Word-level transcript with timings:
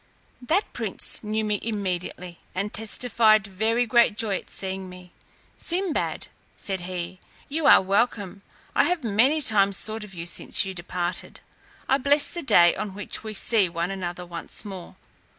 That 0.41 0.73
prince 0.73 1.23
knew 1.23 1.45
me 1.45 1.59
immediately, 1.61 2.39
and 2.55 2.73
testified 2.73 3.45
very 3.45 3.85
great 3.85 4.17
joy 4.17 4.37
at 4.37 4.49
seeing 4.49 4.89
me. 4.89 5.13
"Sinbad," 5.55 6.25
said 6.57 6.81
he, 6.81 7.19
"you 7.47 7.67
are 7.67 7.83
welcome; 7.83 8.41
I 8.73 8.85
have 8.85 9.03
many 9.03 9.43
times 9.43 9.79
thought 9.81 10.03
of 10.03 10.15
you 10.15 10.25
since 10.25 10.65
you 10.65 10.73
departed; 10.73 11.39
I 11.87 11.99
bless 11.99 12.27
the 12.31 12.41
day 12.41 12.73
on 12.75 12.95
which 12.95 13.23
we 13.23 13.35
see 13.35 13.69
one 13.69 13.91
another 13.91 14.25
once 14.25 14.65
more." 14.65 14.95